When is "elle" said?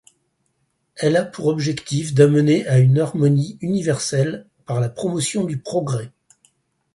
0.95-1.15